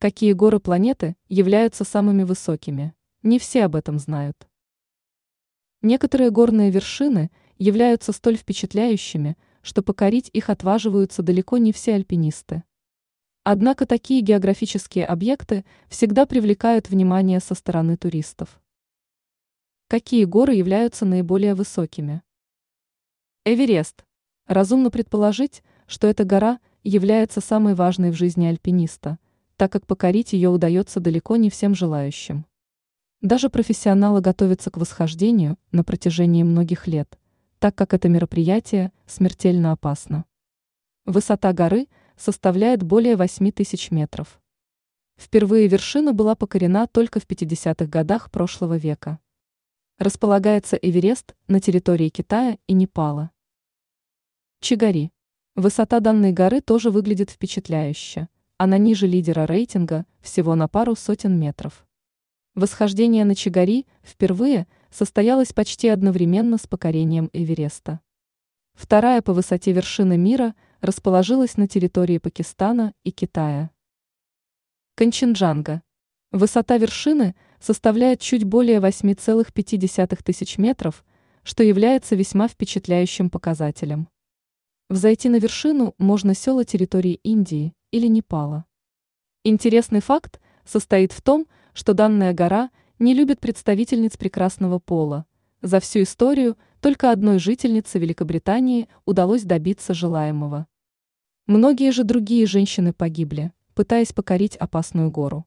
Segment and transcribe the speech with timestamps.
[0.00, 2.94] Какие горы планеты являются самыми высокими?
[3.24, 4.48] Не все об этом знают.
[5.82, 12.62] Некоторые горные вершины являются столь впечатляющими, что покорить их отваживаются далеко не все альпинисты.
[13.42, 18.60] Однако такие географические объекты всегда привлекают внимание со стороны туристов.
[19.88, 22.22] Какие горы являются наиболее высокими?
[23.44, 24.04] Эверест.
[24.46, 29.18] Разумно предположить, что эта гора является самой важной в жизни альпиниста–
[29.58, 32.46] так как покорить ее удается далеко не всем желающим.
[33.20, 37.18] Даже профессионалы готовятся к восхождению на протяжении многих лет,
[37.58, 40.24] так как это мероприятие смертельно опасно.
[41.06, 44.40] Высота горы составляет более 8 тысяч метров.
[45.16, 49.18] Впервые вершина была покорена только в 50-х годах прошлого века.
[49.98, 53.32] Располагается Эверест на территории Китая и Непала.
[54.60, 55.10] Чигари.
[55.56, 58.28] Высота данной горы тоже выглядит впечатляюще–
[58.58, 61.86] она ниже лидера рейтинга всего на пару сотен метров.
[62.56, 68.00] Восхождение на Чигари впервые состоялось почти одновременно с покорением Эвереста.
[68.74, 73.70] Вторая по высоте вершина мира расположилась на территории Пакистана и Китая.
[74.96, 75.82] Канченджанга.
[76.32, 81.04] Высота вершины составляет чуть более 8,5 тысяч метров,
[81.44, 84.08] что является весьма впечатляющим показателем.
[84.88, 88.64] Взойти на вершину можно села территории Индии, или Непала.
[89.44, 95.26] Интересный факт состоит в том, что данная гора не любит представительниц прекрасного пола.
[95.62, 100.66] За всю историю только одной жительнице Великобритании удалось добиться желаемого.
[101.46, 105.46] Многие же другие женщины погибли, пытаясь покорить опасную гору.